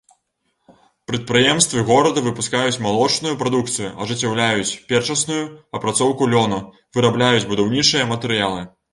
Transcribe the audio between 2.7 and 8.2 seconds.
малочную прадукцыю, ажыццяўляюць першасную апрацоўку лёну, вырабляюць будаўнічыя